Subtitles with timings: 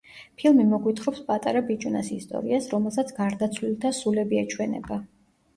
[0.43, 4.99] ფილმი მოგვითხრობს პატარა ბიჭუნას ისტორიას, რომელსაც გარდაცვლილთა სულები ეჩვენება.